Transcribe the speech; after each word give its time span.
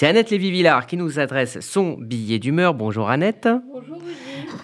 C'est 0.00 0.06
Annette 0.06 0.30
Lévy-Villard 0.30 0.86
qui 0.86 0.96
nous 0.96 1.18
adresse 1.18 1.60
son 1.60 1.98
billet 2.00 2.38
d'humeur. 2.38 2.72
Bonjour 2.72 3.10
Annette. 3.10 3.46
Bonjour 3.70 3.98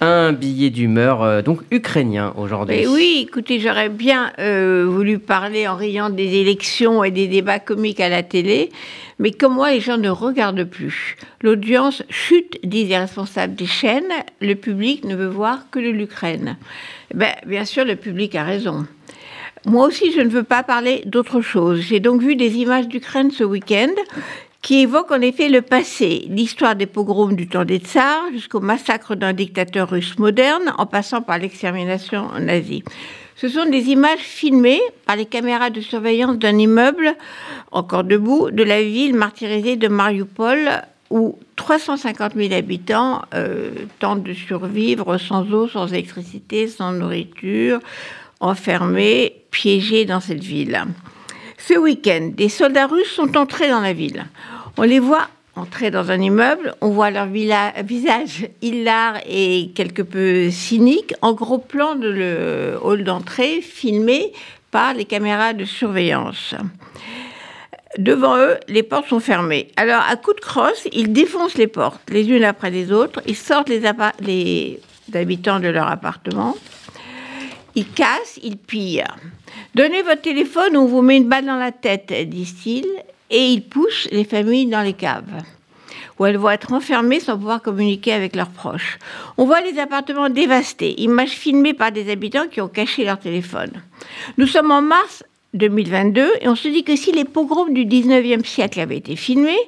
Un 0.00 0.32
billet 0.32 0.70
d'humeur 0.70 1.22
euh, 1.22 1.42
donc 1.42 1.60
ukrainien 1.70 2.32
aujourd'hui. 2.38 2.74
Mais 2.74 2.86
oui, 2.86 3.26
écoutez, 3.28 3.60
j'aurais 3.60 3.91
bien 3.91 4.33
euh, 4.38 4.86
voulu 4.88 5.18
parler 5.18 5.68
en 5.68 5.76
riant 5.76 6.08
des 6.08 6.36
élections 6.36 7.04
et 7.04 7.10
des 7.10 7.26
débats 7.26 7.58
comiques 7.58 8.00
à 8.00 8.09
la 8.09 8.22
télé, 8.22 8.70
mais 9.18 9.30
comme 9.30 9.52
moi, 9.52 9.72
les 9.72 9.80
gens 9.80 9.98
ne 9.98 10.09
regardent 10.09 10.64
plus. 10.64 11.18
L'audience 11.43 12.03
chute, 12.09 12.59
disent 12.64 12.89
les 12.89 12.96
responsables 12.96 13.55
des 13.55 13.66
chaînes. 13.66 14.14
Le 14.41 14.55
public 14.55 15.05
ne 15.05 15.14
veut 15.14 15.29
voir 15.29 15.66
que 15.71 15.79
de 15.79 15.91
l'Ukraine. 15.91 16.57
Ben, 17.12 17.34
bien 17.45 17.66
sûr, 17.66 17.84
le 17.84 17.96
public 17.96 18.34
a 18.37 18.45
raison. 18.45 18.87
Moi 19.66 19.84
aussi, 19.87 20.12
je 20.12 20.21
ne 20.21 20.29
veux 20.29 20.45
pas 20.45 20.62
parler 20.62 21.03
d'autre 21.07 21.41
chose. 21.41 21.80
J'ai 21.80 21.98
donc 21.98 22.23
vu 22.23 22.37
des 22.37 22.57
images 22.57 22.87
d'Ukraine 22.87 23.32
ce 23.32 23.43
week-end 23.43 23.91
qui 24.66 24.80
évoquent 24.80 25.12
en 25.12 25.20
effet 25.20 25.48
le 25.48 25.62
passé, 25.62 26.26
l'histoire 26.28 26.74
des 26.74 26.86
pogroms 26.86 27.36
du 27.36 27.46
temps 27.46 27.64
des 27.64 27.79
tsars 27.79 28.32
jusqu'au 28.32 28.58
massacre 28.58 29.14
d'un 29.14 29.32
dictateur 29.32 29.88
russe 29.88 30.18
moderne 30.18 30.74
en 30.76 30.86
passant 30.86 31.22
par 31.22 31.38
l'extermination 31.38 32.30
nazie. 32.41 32.83
Ce 33.37 33.48
sont 33.48 33.66
des 33.66 33.91
images 33.91 34.19
filmées 34.19 34.80
par 35.05 35.15
les 35.15 35.27
caméras 35.27 35.71
de 35.71 35.80
surveillance 35.80 36.37
d'un 36.38 36.59
immeuble, 36.59 37.15
encore 37.71 38.02
debout, 38.02 38.51
de 38.51 38.65
la 38.65 38.83
ville 38.83 39.15
martyrisée 39.15 39.77
de 39.77 39.87
Mariupol, 39.87 40.69
où 41.10 41.38
350 41.55 42.33
000 42.35 42.52
habitants 42.52 43.23
euh, 43.35 43.71
tentent 44.01 44.24
de 44.24 44.33
survivre 44.33 45.16
sans 45.16 45.48
eau, 45.52 45.69
sans 45.69 45.87
électricité, 45.93 46.66
sans 46.66 46.91
nourriture, 46.91 47.79
enfermés, 48.41 49.45
piégés 49.52 50.07
dans 50.07 50.19
cette 50.19 50.43
ville. 50.43 50.83
Ce 51.57 51.74
week-end, 51.74 52.33
des 52.35 52.48
soldats 52.48 52.88
russes 52.88 53.12
sont 53.12 53.37
entrés 53.37 53.69
dans 53.69 53.80
la 53.80 53.93
ville. 53.93 54.27
On 54.79 54.83
les 54.83 54.98
voit 54.98 55.29
entrer 55.55 55.91
dans 55.91 56.11
un 56.11 56.21
immeuble, 56.21 56.75
on 56.80 56.91
voit 56.91 57.11
leur 57.11 57.27
visage 57.85 58.48
hilar 58.61 59.19
et 59.27 59.71
quelque 59.74 60.02
peu 60.02 60.51
cynique 60.51 61.15
en 61.23 61.32
gros 61.32 61.59
plan 61.59 61.95
de 61.95 62.09
le 62.09 62.79
hall 62.82 63.04
d'entrée 63.04 63.60
filmé 63.63 64.32
par 64.70 64.94
les 64.94 65.06
caméras 65.06 65.54
de 65.54 65.64
surveillance. 65.64 66.54
Devant 67.97 68.36
eux, 68.36 68.56
les 68.69 68.82
portes 68.82 69.08
sont 69.08 69.20
fermées. 69.20 69.69
Alors, 69.77 70.02
à 70.06 70.16
coup 70.16 70.34
de 70.34 70.41
crosse, 70.41 70.86
ils 70.92 71.14
défoncent 71.14 71.56
les 71.56 71.66
portes, 71.66 72.02
les 72.10 72.28
unes 72.28 72.44
après 72.44 72.70
les 72.70 72.92
autres. 72.92 73.22
Ils 73.27 73.36
sortent 73.36 73.70
les, 73.70 74.78
habitants 75.14 75.60
de 75.60 75.69
leur 75.69 75.88
appartement. 75.88 76.54
Ils 77.74 77.88
cassent, 77.88 78.38
ils 78.42 78.58
pillent. 78.58 79.04
Donnez 79.74 80.02
votre 80.02 80.20
téléphone 80.20 80.77
ou 80.77 80.80
on 80.80 80.86
vous 80.86 81.00
met 81.00 81.16
une 81.16 81.28
balle 81.28 81.47
dans 81.47 81.56
la 81.56 81.72
tête, 81.72 82.12
disent-ils, 82.28 82.86
et 83.30 83.48
ils 83.48 83.62
poussent 83.62 84.08
les 84.10 84.24
familles 84.24 84.66
dans 84.66 84.82
les 84.82 84.92
caves 84.92 85.42
où 86.19 86.24
elles 86.24 86.38
vont 86.38 86.50
être 86.50 86.72
enfermées 86.72 87.20
sans 87.20 87.36
pouvoir 87.36 87.62
communiquer 87.62 88.12
avec 88.12 88.36
leurs 88.36 88.48
proches. 88.48 88.98
On 89.36 89.44
voit 89.44 89.60
les 89.60 89.78
appartements 89.78 90.30
dévastés, 90.30 91.00
images 91.00 91.30
filmées 91.30 91.74
par 91.74 91.92
des 91.92 92.10
habitants 92.10 92.48
qui 92.50 92.60
ont 92.60 92.69
caché 92.69 93.04
leur 93.04 93.19
téléphone. 93.19 93.70
Nous 94.38 94.47
sommes 94.47 94.70
en 94.70 94.82
mars 94.82 95.24
2022 95.54 96.27
et 96.41 96.48
on 96.48 96.56
se 96.56 96.69
dit 96.69 96.84
que 96.84 96.97
si 96.97 97.12
les 97.12 97.24
pogroms 97.24 97.72
du 97.72 97.84
19e 97.84 98.44
siècle 98.44 98.80
avaient 98.80 98.97
été 98.97 99.16
filmés, 99.16 99.58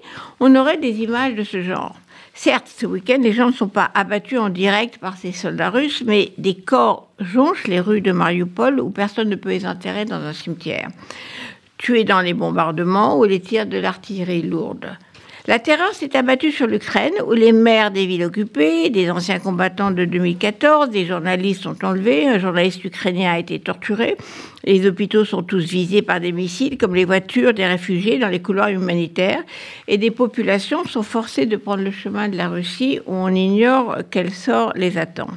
on 0.40 0.54
aurait 0.56 0.78
des 0.78 1.02
images 1.02 1.34
de 1.34 1.44
ce 1.44 1.62
genre. 1.62 1.96
Certes, 2.34 2.68
ce 2.78 2.86
week-end, 2.86 3.18
les 3.20 3.32
gens 3.32 3.48
ne 3.48 3.52
sont 3.52 3.68
pas 3.68 3.90
abattus 3.94 4.38
en 4.38 4.48
direct 4.48 4.98
par 4.98 5.16
ces 5.16 5.32
soldats 5.32 5.70
russes, 5.70 6.04
mais 6.06 6.32
des 6.38 6.54
corps 6.54 7.08
jonchent 7.18 7.66
les 7.66 7.80
rues 7.80 8.00
de 8.00 8.12
Mariupol 8.12 8.78
où 8.78 8.90
personne 8.90 9.28
ne 9.28 9.34
peut 9.34 9.48
les 9.48 9.66
enterrer 9.66 10.04
dans 10.04 10.22
un 10.22 10.32
cimetière. 10.32 10.88
Tués 11.78 12.04
dans 12.04 12.20
les 12.20 12.34
bombardements 12.34 13.18
ou 13.18 13.24
les 13.24 13.40
tirs 13.40 13.66
de 13.66 13.78
l'artillerie 13.78 14.42
lourde. 14.42 14.98
La 15.48 15.58
terreur 15.58 15.94
s'est 15.94 16.14
abattue 16.14 16.52
sur 16.52 16.66
l'Ukraine, 16.66 17.14
où 17.26 17.32
les 17.32 17.52
maires 17.52 17.90
des 17.90 18.04
villes 18.04 18.24
occupées, 18.24 18.90
des 18.90 19.10
anciens 19.10 19.38
combattants 19.38 19.90
de 19.90 20.04
2014, 20.04 20.90
des 20.90 21.06
journalistes 21.06 21.62
sont 21.62 21.86
enlevés, 21.86 22.28
un 22.28 22.38
journaliste 22.38 22.84
ukrainien 22.84 23.32
a 23.32 23.38
été 23.38 23.58
torturé, 23.58 24.18
les 24.64 24.86
hôpitaux 24.86 25.24
sont 25.24 25.42
tous 25.42 25.64
visés 25.64 26.02
par 26.02 26.20
des 26.20 26.32
missiles, 26.32 26.76
comme 26.76 26.94
les 26.94 27.06
voitures 27.06 27.54
des 27.54 27.64
réfugiés 27.64 28.18
dans 28.18 28.28
les 28.28 28.42
couloirs 28.42 28.68
humanitaires, 28.68 29.42
et 29.86 29.96
des 29.96 30.10
populations 30.10 30.84
sont 30.84 31.02
forcées 31.02 31.46
de 31.46 31.56
prendre 31.56 31.82
le 31.82 31.92
chemin 31.92 32.28
de 32.28 32.36
la 32.36 32.48
Russie, 32.48 33.00
où 33.06 33.14
on 33.14 33.34
ignore 33.34 33.96
quel 34.10 34.30
sort 34.30 34.74
les 34.76 34.98
attend. 34.98 35.30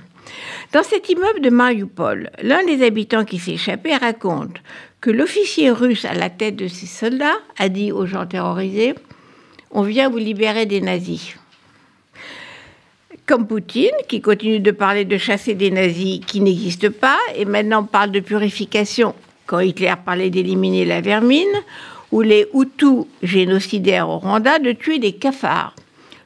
Dans 0.73 0.83
cet 0.83 1.09
immeuble 1.09 1.41
de 1.41 1.49
Mariupol, 1.49 2.29
l'un 2.41 2.63
des 2.65 2.85
habitants 2.85 3.25
qui 3.25 3.39
s'est 3.39 3.53
échappé 3.53 3.95
raconte 3.95 4.57
que 5.01 5.09
l'officier 5.09 5.71
russe 5.71 6.05
à 6.05 6.13
la 6.13 6.29
tête 6.29 6.55
de 6.55 6.67
ses 6.67 6.85
soldats 6.85 7.39
a 7.57 7.69
dit 7.69 7.91
aux 7.91 8.05
gens 8.05 8.25
terrorisés 8.25 8.95
on 9.73 9.83
vient 9.83 10.09
vous 10.09 10.17
libérer 10.17 10.65
des 10.65 10.81
nazis. 10.81 11.35
Comme 13.25 13.47
Poutine, 13.47 13.91
qui 14.09 14.21
continue 14.21 14.59
de 14.59 14.71
parler 14.71 15.05
de 15.05 15.17
chasser 15.17 15.53
des 15.53 15.71
nazis 15.71 16.19
qui 16.25 16.41
n'existent 16.41 16.91
pas, 16.91 17.17
et 17.35 17.45
maintenant 17.45 17.83
parle 17.83 18.11
de 18.11 18.19
purification 18.19 19.15
quand 19.45 19.59
Hitler 19.59 19.93
parlait 20.05 20.29
d'éliminer 20.29 20.85
la 20.85 21.01
vermine, 21.01 21.47
ou 22.11 22.21
les 22.21 22.47
Hutus 22.53 23.05
génocidaires 23.23 24.09
au 24.09 24.17
Rwanda 24.17 24.59
de 24.59 24.73
tuer 24.73 24.99
des 24.99 25.13
cafards. 25.13 25.75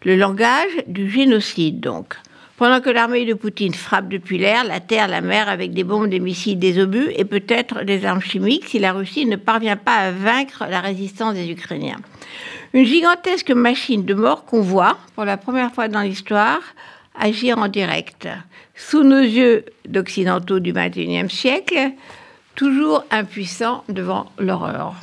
Le 0.03 0.16
langage 0.16 0.83
du 0.88 1.09
génocide, 1.09 1.79
donc. 1.79 2.16
Pendant 2.57 2.79
que 2.79 2.89
l'armée 2.89 3.25
de 3.25 3.33
Poutine 3.33 3.73
frappe 3.73 4.07
depuis 4.07 4.38
l'air, 4.38 4.63
la 4.63 4.79
terre, 4.79 5.09
la 5.09 5.19
mer 5.19 5.49
avec 5.49 5.73
des 5.73 5.83
bombes, 5.83 6.09
des 6.09 6.21
missiles, 6.21 6.57
des 6.57 6.79
obus 6.79 7.09
et 7.17 7.25
peut-être 7.25 7.83
des 7.83 8.05
armes 8.05 8.21
chimiques 8.21 8.67
si 8.67 8.79
la 8.79 8.93
Russie 8.93 9.25
ne 9.25 9.35
parvient 9.35 9.75
pas 9.75 9.95
à 9.95 10.11
vaincre 10.11 10.63
la 10.69 10.79
résistance 10.79 11.33
des 11.33 11.51
Ukrainiens. 11.51 11.99
Une 12.73 12.85
gigantesque 12.85 13.51
machine 13.51 14.05
de 14.05 14.13
mort 14.13 14.45
qu'on 14.45 14.61
voit, 14.61 14.97
pour 15.15 15.25
la 15.25 15.35
première 15.35 15.73
fois 15.73 15.89
dans 15.89 15.99
l'histoire, 15.99 16.61
agir 17.19 17.57
en 17.57 17.67
direct, 17.67 18.29
sous 18.73 19.03
nos 19.03 19.21
yeux 19.21 19.65
d'occidentaux 19.85 20.59
du 20.59 20.71
XXIe 20.71 21.29
siècle, 21.29 21.91
toujours 22.55 23.03
impuissants 23.11 23.83
devant 23.89 24.31
l'horreur. 24.39 24.95